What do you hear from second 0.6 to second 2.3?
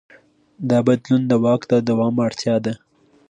دا بدلون د واک د دوام